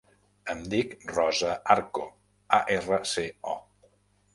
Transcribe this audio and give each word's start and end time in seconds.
Em 0.53 0.63
dic 0.71 0.95
Rosa 1.11 1.51
Arco: 1.75 2.09
a, 2.61 2.63
erra, 2.81 3.03
ce, 3.15 3.33
o. 3.57 3.59